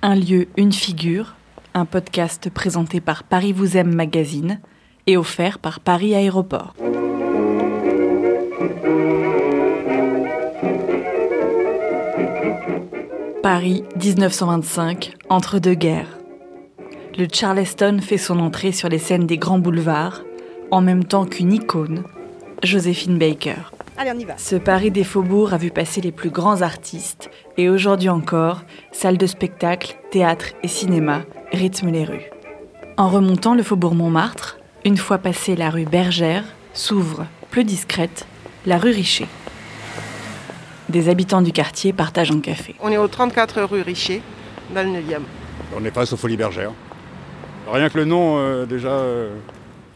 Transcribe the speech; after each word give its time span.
Un 0.00 0.14
lieu, 0.14 0.46
une 0.56 0.72
figure, 0.72 1.34
un 1.74 1.84
podcast 1.84 2.50
présenté 2.50 3.00
par 3.00 3.24
Paris 3.24 3.52
Vous 3.52 3.76
Aime 3.76 3.92
Magazine 3.92 4.60
et 5.08 5.16
offert 5.16 5.58
par 5.58 5.80
Paris 5.80 6.14
Aéroport. 6.14 6.76
Paris 13.42 13.82
1925, 13.96 15.14
entre 15.30 15.58
deux 15.58 15.74
guerres. 15.74 16.18
Le 17.18 17.26
Charleston 17.32 17.98
fait 18.00 18.18
son 18.18 18.38
entrée 18.38 18.70
sur 18.70 18.88
les 18.88 18.98
scènes 18.98 19.26
des 19.26 19.38
grands 19.38 19.58
boulevards, 19.58 20.22
en 20.70 20.80
même 20.80 21.02
temps 21.02 21.26
qu'une 21.26 21.52
icône, 21.52 22.04
Joséphine 22.62 23.18
Baker. 23.18 23.72
Allez, 24.00 24.12
on 24.14 24.18
y 24.18 24.24
va. 24.24 24.34
Ce 24.38 24.54
Paris 24.56 24.90
des 24.92 25.02
faubourgs 25.04 25.52
a 25.52 25.56
vu 25.56 25.70
passer 25.70 26.00
les 26.00 26.12
plus 26.12 26.30
grands 26.30 26.62
artistes 26.62 27.30
et 27.56 27.68
aujourd'hui 27.68 28.08
encore, 28.08 28.62
salles 28.92 29.18
de 29.18 29.26
spectacle, 29.26 29.96
théâtre 30.10 30.46
et 30.62 30.68
cinéma 30.68 31.22
rythment 31.52 31.90
les 31.90 32.04
rues. 32.04 32.30
En 32.96 33.08
remontant 33.08 33.54
le 33.54 33.62
faubourg 33.62 33.94
Montmartre, 33.96 34.58
une 34.84 34.96
fois 34.96 35.18
passée 35.18 35.56
la 35.56 35.70
rue 35.70 35.84
Bergère, 35.84 36.44
s'ouvre, 36.74 37.26
plus 37.50 37.64
discrète, 37.64 38.26
la 38.66 38.78
rue 38.78 38.90
Richer. 38.90 39.26
Des 40.88 41.08
habitants 41.08 41.42
du 41.42 41.52
quartier 41.52 41.92
partagent 41.92 42.30
un 42.30 42.40
café. 42.40 42.74
On 42.80 42.90
est 42.90 42.98
au 42.98 43.08
34 43.08 43.62
rue 43.62 43.82
Richer, 43.82 44.22
dans 44.74 44.82
le 44.86 44.96
9e. 45.00 45.22
On 45.76 45.84
est 45.84 45.90
face 45.90 46.12
aux 46.12 46.16
Folies 46.16 46.36
Bergères. 46.36 46.72
Rien 47.70 47.88
que 47.88 47.98
le 47.98 48.04
nom, 48.04 48.38
euh, 48.38 48.64
déjà. 48.64 48.88
euh, 48.88 49.34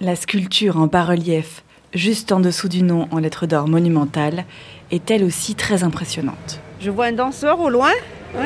La 0.00 0.16
sculpture 0.16 0.76
en 0.76 0.88
bas-relief, 0.88 1.64
juste 1.94 2.32
en 2.32 2.40
dessous 2.40 2.68
du 2.68 2.82
nom 2.82 3.08
en 3.10 3.18
lettres 3.18 3.46
d'or 3.46 3.68
monumentales, 3.68 4.44
est 4.90 5.10
elle 5.10 5.24
aussi 5.24 5.54
très 5.54 5.84
impressionnante. 5.84 6.60
Je 6.80 6.90
vois 6.90 7.06
un 7.06 7.12
danseur 7.12 7.60
au 7.60 7.70
loin, 7.70 7.92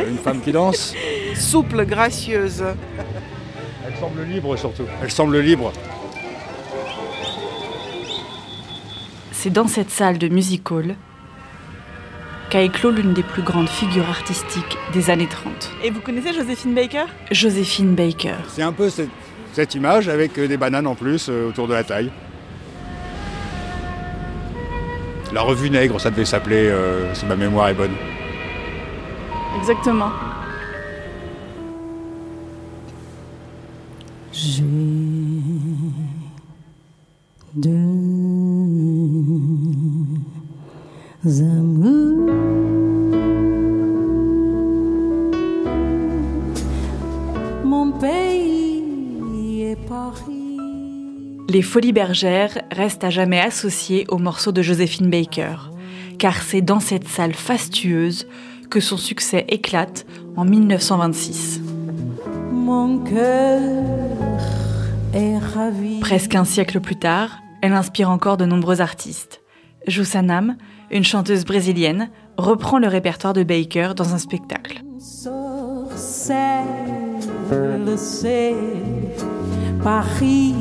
Une 0.08 0.18
femme 0.18 0.40
qui 0.40 0.52
danse. 0.52 0.94
souple, 1.34 1.84
gracieuse. 1.86 2.64
Elle 3.86 3.96
semble 3.96 4.22
libre 4.24 4.56
surtout. 4.56 4.84
Elle 5.02 5.10
semble 5.10 5.38
libre. 5.38 5.72
C'est 9.32 9.50
dans 9.50 9.68
cette 9.68 9.90
salle 9.90 10.18
de 10.18 10.28
music 10.28 10.70
hall 10.70 10.96
qu'a 12.50 12.62
éclos 12.62 12.90
l'une 12.90 13.12
des 13.12 13.22
plus 13.22 13.42
grandes 13.42 13.68
figures 13.68 14.08
artistiques 14.08 14.76
des 14.92 15.10
années 15.10 15.28
30, 15.28 15.72
Et 15.84 15.90
vous 15.90 16.00
connaissez 16.00 16.32
Joséphine 16.32 16.74
Baker? 16.74 17.04
Joséphine 17.30 17.94
Baker. 17.94 18.36
C'est 18.48 18.62
un 18.62 18.72
peu 18.72 18.88
cette, 18.88 19.10
cette 19.52 19.74
image 19.74 20.08
avec 20.08 20.38
euh, 20.38 20.46
des 20.46 20.56
bananes 20.56 20.86
en 20.86 20.94
plus 20.94 21.28
euh, 21.28 21.48
autour 21.48 21.66
de 21.68 21.74
la 21.74 21.84
taille. 21.84 22.10
La 25.32 25.42
revue 25.42 25.70
Nègre, 25.70 26.00
ça 26.00 26.10
devait 26.10 26.24
s'appeler, 26.24 26.68
euh, 26.68 27.12
si 27.14 27.26
ma 27.26 27.36
mémoire 27.36 27.68
est 27.68 27.74
bonne. 27.74 27.94
Exactement. 29.58 30.10
J'ai 34.32 34.62
deux 37.54 37.72
amours. 41.40 42.30
Mon 47.64 47.92
pays 47.92 49.62
est 49.62 49.76
Paris. 49.88 50.35
Les 51.48 51.62
Folies 51.62 51.92
Bergères 51.92 52.60
restent 52.72 53.04
à 53.04 53.10
jamais 53.10 53.40
associées 53.40 54.04
au 54.08 54.18
morceau 54.18 54.50
de 54.50 54.62
Joséphine 54.62 55.08
Baker, 55.08 55.56
car 56.18 56.42
c'est 56.42 56.60
dans 56.60 56.80
cette 56.80 57.06
salle 57.06 57.34
fastueuse 57.34 58.26
que 58.68 58.80
son 58.80 58.96
succès 58.96 59.44
éclate 59.48 60.06
en 60.36 60.44
1926. 60.44 61.60
Mon 62.52 62.98
cœur 62.98 63.60
est 65.14 65.38
ravi. 65.38 66.00
Presque 66.00 66.34
un 66.34 66.44
siècle 66.44 66.80
plus 66.80 66.96
tard, 66.96 67.38
elle 67.62 67.74
inspire 67.74 68.10
encore 68.10 68.36
de 68.36 68.44
nombreux 68.44 68.80
artistes. 68.80 69.40
Joussanam, 69.86 70.56
une 70.90 71.04
chanteuse 71.04 71.44
brésilienne, 71.44 72.10
reprend 72.36 72.80
le 72.80 72.88
répertoire 72.88 73.34
de 73.34 73.44
Baker 73.44 73.92
dans 73.96 74.14
un 74.14 74.18
spectacle. 74.18 74.82
Sorcelle, 74.98 76.64
Paris. 79.82 80.54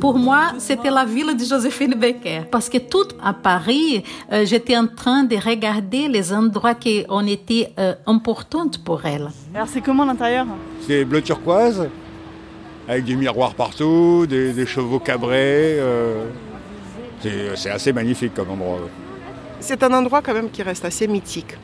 Pour 0.00 0.16
moi, 0.18 0.52
c'était 0.58 0.90
la 0.90 1.04
ville 1.04 1.36
de 1.36 1.44
Joséphine 1.44 1.94
Baker. 1.94 2.42
Parce 2.50 2.68
que 2.70 2.78
tout 2.78 3.06
à 3.22 3.34
Paris, 3.34 4.02
euh, 4.32 4.44
j'étais 4.46 4.76
en 4.76 4.86
train 4.86 5.24
de 5.24 5.36
regarder 5.36 6.08
les 6.08 6.32
endroits 6.32 6.74
qui 6.74 7.04
ont 7.08 7.26
été 7.26 7.68
euh, 7.78 7.94
importants 8.06 8.70
pour 8.82 9.04
elle. 9.04 9.28
Alors 9.54 9.68
c'est 9.68 9.82
comment 9.82 10.06
l'intérieur? 10.06 10.46
C'est 10.86 11.04
bleu 11.04 11.20
turquoise, 11.20 11.88
avec 12.88 13.04
des 13.04 13.14
miroirs 13.14 13.54
partout, 13.54 14.26
des, 14.26 14.52
des 14.54 14.66
chevaux 14.66 14.98
cabrés. 15.00 15.76
euh, 15.78 16.24
c'est- 17.54 17.70
assez 17.70 17.92
magnifique 17.92 18.32
comme 18.34 18.50
endroit. 18.52 18.78
C'est 19.60 19.82
un 19.82 19.92
endroit 19.92 20.22
quand 20.22 20.32
même 20.32 20.48
qui 20.50 20.62
reste 20.62 20.86
assez 20.86 21.06
mythique. 21.06 21.54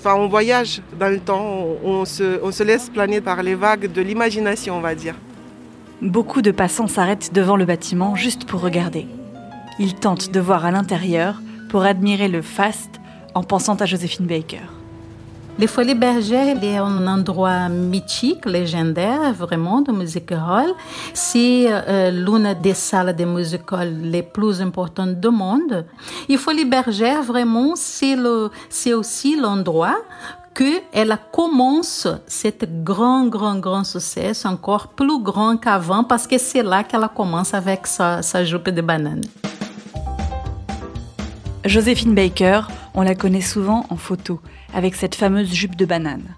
Enfin, 0.00 0.16
on 0.16 0.26
voyage 0.26 0.82
dans 0.98 1.08
le 1.08 1.20
temps, 1.20 1.46
on, 1.84 2.00
on 2.00 2.04
se, 2.04 2.40
on 2.42 2.50
se 2.50 2.64
laisse 2.64 2.90
planer 2.90 3.20
par 3.20 3.40
les 3.44 3.54
vagues 3.54 3.90
de 3.92 4.02
l'imagination, 4.02 4.76
on 4.76 4.80
va 4.80 4.94
dire. 4.96 5.14
Beaucoup 6.04 6.42
de 6.42 6.50
passants 6.50 6.86
s'arrêtent 6.86 7.32
devant 7.32 7.56
le 7.56 7.64
bâtiment 7.64 8.14
juste 8.14 8.44
pour 8.44 8.60
regarder. 8.60 9.06
Ils 9.78 9.94
tentent 9.94 10.30
de 10.30 10.38
voir 10.38 10.66
à 10.66 10.70
l'intérieur 10.70 11.40
pour 11.70 11.84
admirer 11.84 12.28
le 12.28 12.42
faste 12.42 13.00
en 13.34 13.42
pensant 13.42 13.76
à 13.76 13.86
Joséphine 13.86 14.26
Baker. 14.26 14.60
Les 15.58 15.66
Folies 15.66 15.94
Bergères 15.94 16.62
est 16.62 16.76
un 16.76 17.06
endroit 17.06 17.70
mythique, 17.70 18.44
légendaire, 18.44 19.32
vraiment, 19.32 19.80
de 19.80 19.92
music 19.92 20.32
hall. 20.32 20.74
C'est 21.14 21.68
euh, 21.70 22.10
l'une 22.10 22.54
des 22.62 22.74
salles 22.74 23.16
de 23.16 23.24
music 23.24 23.72
hall 23.72 23.94
les 24.02 24.22
plus 24.22 24.60
importantes 24.60 25.18
du 25.18 25.30
monde. 25.30 25.86
Et 26.28 26.36
Folies 26.36 26.66
Bergères, 26.66 27.22
vraiment, 27.22 27.72
c'est 27.76 28.92
aussi 28.92 29.36
l'endroit 29.40 29.96
que 30.54 30.80
elle 30.92 31.18
commence 31.32 32.06
cet 32.26 32.84
grand, 32.84 33.26
grand, 33.26 33.58
grand 33.58 33.84
succès, 33.84 34.32
encore 34.46 34.88
plus 34.88 35.20
grand 35.20 35.56
qu'avant, 35.56 36.04
parce 36.04 36.26
que 36.26 36.38
c'est 36.38 36.62
là 36.62 36.84
qu'elle 36.84 37.08
commence 37.14 37.52
avec 37.54 37.86
sa, 37.86 38.22
sa 38.22 38.44
jupe 38.44 38.70
de 38.70 38.80
banane. 38.80 39.22
Joséphine 41.64 42.14
Baker, 42.14 42.62
on 42.94 43.02
la 43.02 43.14
connaît 43.14 43.40
souvent 43.40 43.84
en 43.90 43.96
photo, 43.96 44.40
avec 44.72 44.94
cette 44.94 45.16
fameuse 45.16 45.52
jupe 45.52 45.76
de 45.76 45.84
banane. 45.84 46.36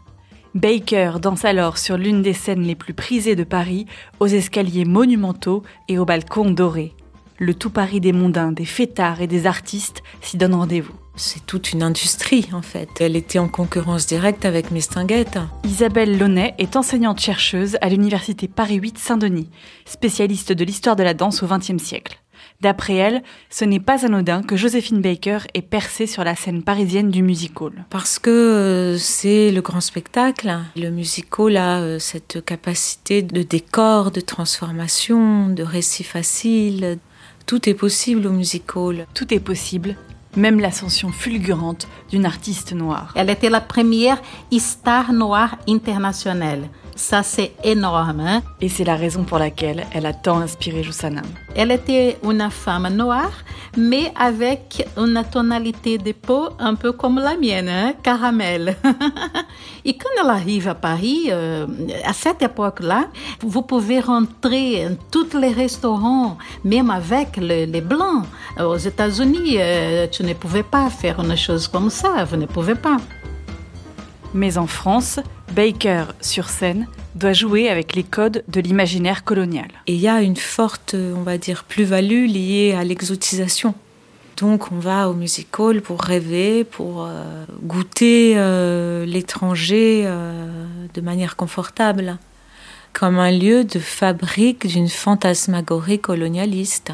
Baker 0.54 1.14
danse 1.20 1.44
alors 1.44 1.76
sur 1.76 1.98
l'une 1.98 2.22
des 2.22 2.32
scènes 2.32 2.62
les 2.62 2.74
plus 2.74 2.94
prisées 2.94 3.36
de 3.36 3.44
Paris, 3.44 3.86
aux 4.20 4.26
escaliers 4.26 4.86
monumentaux 4.86 5.62
et 5.88 5.98
aux 5.98 6.06
balcons 6.06 6.50
dorés. 6.50 6.94
Le 7.38 7.52
tout 7.52 7.68
Paris 7.70 8.00
des 8.00 8.12
mondains, 8.12 8.50
des 8.50 8.64
fêtards 8.64 9.20
et 9.20 9.26
des 9.26 9.46
artistes 9.46 10.02
s'y 10.22 10.38
donnent 10.38 10.54
rendez-vous. 10.54 10.94
C'est 11.16 11.44
toute 11.44 11.72
une 11.72 11.82
industrie 11.82 12.48
en 12.52 12.62
fait. 12.62 12.88
Elle 13.00 13.14
était 13.14 13.38
en 13.38 13.48
concurrence 13.48 14.06
directe 14.06 14.46
avec 14.46 14.70
Mestinguette. 14.70 15.38
Isabelle 15.64 16.18
Launay 16.18 16.54
est 16.58 16.76
enseignante-chercheuse 16.76 17.76
à 17.82 17.90
l'université 17.90 18.48
Paris 18.48 18.76
8 18.76 18.98
Saint-Denis, 18.98 19.50
spécialiste 19.84 20.52
de 20.52 20.64
l'histoire 20.64 20.96
de 20.96 21.02
la 21.02 21.12
danse 21.12 21.42
au 21.42 21.46
XXe 21.46 21.82
siècle. 21.82 22.18
D'après 22.62 22.94
elle, 22.94 23.22
ce 23.50 23.66
n'est 23.66 23.80
pas 23.80 24.06
anodin 24.06 24.42
que 24.42 24.56
Joséphine 24.56 25.02
Baker 25.02 25.38
ait 25.52 25.62
percé 25.62 26.06
sur 26.06 26.24
la 26.24 26.34
scène 26.34 26.62
parisienne 26.62 27.10
du 27.10 27.22
music 27.22 27.60
hall. 27.60 27.84
Parce 27.90 28.18
que 28.18 28.30
euh, 28.30 28.98
c'est 28.98 29.52
le 29.52 29.60
grand 29.60 29.82
spectacle. 29.82 30.56
Le 30.74 30.90
musical 30.90 31.56
a 31.58 31.80
euh, 31.80 31.98
cette 31.98 32.42
capacité 32.44 33.20
de 33.20 33.42
décor, 33.42 34.10
de 34.10 34.20
transformation, 34.20 35.48
de 35.48 35.62
récit 35.62 36.04
facile. 36.04 36.98
Tout 37.46 37.68
est 37.68 37.74
possible 37.74 38.26
au 38.26 38.32
musical. 38.32 39.06
Tout 39.14 39.32
est 39.32 39.38
possible, 39.38 39.94
même 40.36 40.58
l'ascension 40.58 41.12
fulgurante 41.12 41.86
d'une 42.10 42.26
artiste 42.26 42.72
noire. 42.72 43.12
Elle 43.14 43.30
était 43.30 43.50
la 43.50 43.60
première 43.60 44.20
star 44.58 45.12
noire 45.12 45.56
internationale. 45.68 46.68
Ça, 46.98 47.22
c'est 47.22 47.52
énorme. 47.62 48.20
Hein? 48.20 48.42
Et 48.60 48.70
c'est 48.70 48.82
la 48.84 48.96
raison 48.96 49.22
pour 49.24 49.38
laquelle 49.38 49.86
elle 49.92 50.06
a 50.06 50.14
tant 50.14 50.38
inspiré 50.38 50.82
Joussanam. 50.82 51.26
Elle 51.54 51.70
était 51.70 52.16
une 52.24 52.48
femme 52.50 52.88
noire, 52.88 53.32
mais 53.76 54.10
avec 54.18 54.88
une 54.96 55.22
tonalité 55.30 55.98
de 55.98 56.12
peau 56.12 56.48
un 56.58 56.74
peu 56.74 56.92
comme 56.92 57.18
la 57.18 57.36
mienne, 57.36 57.68
hein? 57.68 57.92
caramel. 58.02 58.76
Et 59.84 59.94
quand 59.96 60.08
elle 60.20 60.30
arrive 60.30 60.68
à 60.68 60.74
Paris, 60.74 61.24
euh, 61.30 61.66
à 62.04 62.14
cette 62.14 62.40
époque-là, 62.42 63.04
vous 63.40 63.60
pouvez 63.62 64.00
rentrer 64.00 64.88
dans 64.88 64.96
tous 65.10 65.36
les 65.38 65.52
restaurants, 65.52 66.38
même 66.64 66.90
avec 66.90 67.36
le- 67.36 67.66
les 67.66 67.82
blancs. 67.82 68.24
Aux 68.58 68.76
États-Unis, 68.78 69.56
euh, 69.58 70.06
tu 70.10 70.24
ne 70.24 70.32
pouvais 70.32 70.62
pas 70.62 70.88
faire 70.88 71.20
une 71.20 71.36
chose 71.36 71.68
comme 71.68 71.90
ça, 71.90 72.24
vous 72.24 72.36
ne 72.38 72.46
pouvez 72.46 72.74
pas. 72.74 72.96
Mais 74.34 74.58
en 74.58 74.66
France, 74.66 75.20
Baker, 75.54 76.04
sur 76.20 76.48
scène, 76.48 76.86
doit 77.14 77.32
jouer 77.32 77.68
avec 77.68 77.94
les 77.94 78.02
codes 78.02 78.44
de 78.48 78.60
l'imaginaire 78.60 79.24
colonial. 79.24 79.68
Et 79.86 79.94
il 79.94 80.00
y 80.00 80.08
a 80.08 80.20
une 80.20 80.36
forte, 80.36 80.94
on 80.94 81.22
va 81.22 81.38
dire, 81.38 81.64
plus-value 81.64 82.26
liée 82.26 82.74
à 82.78 82.84
l'exotisation. 82.84 83.74
Donc 84.36 84.70
on 84.70 84.78
va 84.78 85.08
au 85.08 85.14
music 85.14 85.58
hall 85.58 85.80
pour 85.80 86.02
rêver, 86.02 86.64
pour 86.64 87.06
euh, 87.06 87.44
goûter 87.62 88.34
euh, 88.36 89.06
l'étranger 89.06 90.02
euh, 90.04 90.46
de 90.92 91.00
manière 91.00 91.36
confortable, 91.36 92.18
comme 92.92 93.18
un 93.18 93.30
lieu 93.30 93.64
de 93.64 93.78
fabrique 93.78 94.66
d'une 94.66 94.90
fantasmagorie 94.90 96.00
colonialiste. 96.00 96.92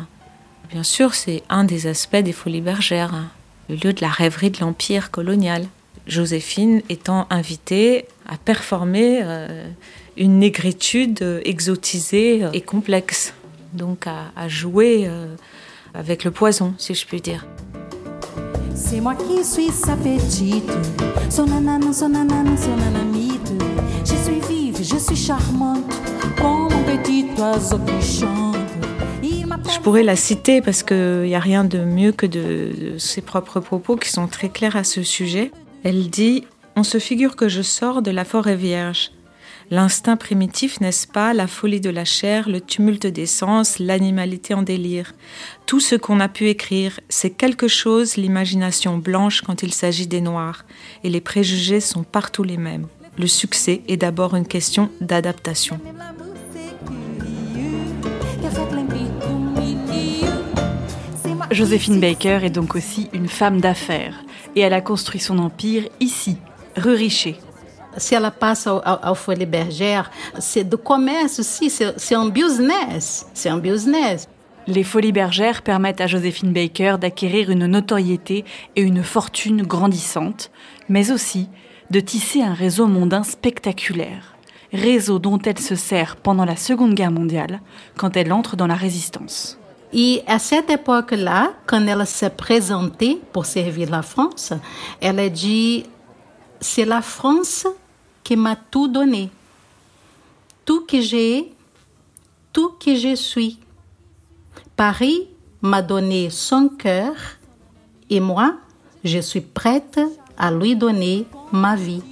Bien 0.70 0.84
sûr, 0.84 1.14
c'est 1.14 1.42
un 1.48 1.64
des 1.64 1.88
aspects 1.88 2.16
des 2.16 2.32
Folies 2.32 2.60
Bergères, 2.60 3.12
hein, 3.12 3.28
le 3.68 3.74
lieu 3.74 3.92
de 3.92 4.00
la 4.00 4.08
rêverie 4.08 4.50
de 4.50 4.60
l'empire 4.60 5.10
colonial. 5.10 5.66
Joséphine 6.06 6.82
étant 6.88 7.26
invitée 7.30 8.06
à 8.28 8.36
performer 8.36 9.20
euh, 9.22 9.68
une 10.16 10.38
négritude 10.38 11.40
exotisée 11.44 12.44
et 12.52 12.60
complexe, 12.60 13.34
donc 13.72 14.06
à, 14.06 14.32
à 14.36 14.48
jouer 14.48 15.04
euh, 15.06 15.34
avec 15.94 16.24
le 16.24 16.30
poison, 16.30 16.74
si 16.78 16.94
je 16.94 17.06
puis 17.06 17.20
dire. 17.20 17.46
C'est 18.74 19.00
moi 19.00 19.14
qui 19.14 19.44
suis 19.44 19.68
sa 19.68 19.96
petite, 19.96 20.70
son 21.30 21.46
nanana, 21.46 21.92
son 21.92 22.08
nanana, 22.08 22.56
son 22.56 22.76
nanamite. 22.76 23.52
Je 24.04 24.14
suis 24.14 24.40
vive, 24.48 24.78
je 24.82 24.96
suis 24.96 25.16
charmante, 25.16 25.84
comme 26.36 26.68
un 26.72 26.96
petit 26.96 27.26
oiseau 27.38 27.78
qui 27.78 28.18
chante. 28.18 28.56
Il 29.22 29.46
m'appelle 29.46 29.72
Je 29.72 29.80
pourrais 29.80 30.02
la 30.02 30.16
citer 30.16 30.60
parce 30.60 30.82
qu'il 30.82 31.22
n'y 31.22 31.34
a 31.34 31.40
rien 31.40 31.64
de 31.64 31.78
mieux 31.78 32.12
que 32.12 32.26
de, 32.26 32.92
de 32.92 32.98
ses 32.98 33.20
propres 33.20 33.60
propos 33.60 33.96
qui 33.96 34.10
sont 34.10 34.26
très 34.26 34.48
clairs 34.48 34.76
à 34.76 34.84
ce 34.84 35.02
sujet. 35.02 35.52
Elle 35.84 36.10
dit 36.10 36.44
On 36.76 36.84
se 36.84 36.98
figure 36.98 37.34
que 37.34 37.48
je 37.48 37.62
sors 37.62 38.02
de 38.02 38.12
la 38.12 38.24
forêt 38.24 38.54
vierge. 38.54 39.10
L'instinct 39.70 40.16
primitif, 40.16 40.80
n'est-ce 40.80 41.08
pas, 41.08 41.34
la 41.34 41.46
folie 41.46 41.80
de 41.80 41.90
la 41.90 42.04
chair, 42.04 42.48
le 42.48 42.60
tumulte 42.60 43.06
des 43.06 43.26
sens, 43.26 43.78
l'animalité 43.78 44.54
en 44.54 44.62
délire. 44.62 45.12
Tout 45.66 45.80
ce 45.80 45.94
qu'on 45.96 46.20
a 46.20 46.28
pu 46.28 46.48
écrire, 46.48 47.00
c'est 47.08 47.30
quelque 47.30 47.68
chose, 47.68 48.16
l'imagination 48.16 48.98
blanche 48.98 49.40
quand 49.40 49.62
il 49.62 49.72
s'agit 49.72 50.06
des 50.06 50.20
noirs. 50.20 50.64
Et 51.04 51.10
les 51.10 51.20
préjugés 51.20 51.80
sont 51.80 52.04
partout 52.04 52.44
les 52.44 52.58
mêmes. 52.58 52.86
Le 53.18 53.26
succès 53.26 53.82
est 53.88 53.96
d'abord 53.96 54.36
une 54.36 54.46
question 54.46 54.90
d'adaptation. 55.00 55.80
Joséphine 61.50 62.00
Baker 62.00 62.40
est 62.44 62.50
donc 62.50 62.76
aussi 62.76 63.08
une 63.12 63.28
femme 63.28 63.60
d'affaires 63.60 64.22
et 64.56 64.60
elle 64.60 64.74
a 64.74 64.80
construit 64.80 65.20
son 65.20 65.38
empire 65.38 65.88
ici, 66.00 66.36
rue 66.76 66.94
Richer. 66.94 67.38
Se 67.98 68.14
ela 68.14 68.30
passa 68.30 68.70
ao, 68.70 68.98
ao, 69.02 69.14
Folha 69.14 69.44
Bergère, 69.44 70.10
c'est 70.38 70.64
do 70.64 70.78
comércio, 70.78 71.42
sim, 71.42 71.68
c'est 71.68 72.14
un 72.14 72.28
business. 72.28 73.26
C'est 73.34 73.50
un 73.50 73.58
business. 73.58 74.28
Les 74.66 74.84
folies 74.84 75.12
bergères 75.12 75.62
permettent 75.62 76.00
à 76.00 76.06
Joséphine 76.06 76.52
Baker 76.52 76.96
d'acquérir 77.00 77.50
une 77.50 77.66
notoriété 77.66 78.44
et 78.76 78.82
une 78.82 79.02
fortune 79.02 79.62
grandissante, 79.62 80.50
mais 80.88 81.10
aussi 81.10 81.48
de 81.90 82.00
tisser 82.00 82.42
un 82.42 82.54
réseau 82.54 82.86
mondain 82.86 83.24
spectaculaire, 83.24 84.36
réseau 84.72 85.18
dont 85.18 85.38
elle 85.44 85.58
se 85.58 85.74
sert 85.74 86.16
pendant 86.16 86.44
la 86.44 86.56
Seconde 86.56 86.94
Guerre 86.94 87.10
mondiale, 87.10 87.60
quand 87.98 88.16
elle 88.16 88.32
entre 88.32 88.56
dans 88.56 88.68
la 88.68 88.76
résistance. 88.76 89.58
E 89.94 90.20
à 90.26 90.38
cette 90.38 90.70
époque-là, 90.70 91.52
quand 91.66 91.86
elle 91.86 92.06
s'est 92.06 92.30
présentée 92.30 93.20
pour 93.32 93.44
servir 93.44 93.90
la 93.90 94.02
France, 94.02 94.54
elle 95.00 95.18
a 95.18 95.28
dit 95.28 95.84
c'est 96.60 96.86
la 96.86 97.02
France 97.02 97.66
qui 98.24 98.36
m'a 98.36 98.56
tout 98.56 98.88
donné, 98.88 99.30
tout 100.64 100.86
que 100.86 101.00
j'ai, 101.00 101.52
tout 102.52 102.70
que 102.80 102.94
je 102.94 103.14
suis. 103.14 103.58
Paris 104.76 105.28
m'a 105.60 105.82
donné 105.82 106.30
son 106.30 106.68
cœur 106.68 107.14
et 108.08 108.20
moi, 108.20 108.54
je 109.04 109.18
suis 109.18 109.40
prête 109.40 110.00
à 110.38 110.50
lui 110.50 110.74
donner 110.74 111.26
ma 111.52 111.76
vie. 111.76 112.02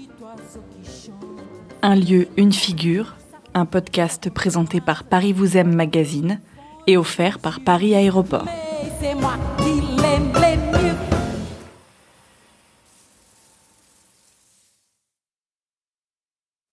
Un 1.82 1.94
lieu, 1.94 2.28
une 2.36 2.52
figure, 2.52 3.16
un 3.54 3.64
podcast 3.64 4.28
présenté 4.28 4.82
par 4.82 5.04
Paris 5.04 5.32
vous 5.32 5.56
aime 5.56 5.74
magazine 5.74 6.40
et 6.86 6.96
offert 6.96 7.38
par 7.38 7.60
Paris 7.60 7.94
Aéroport. 7.94 8.46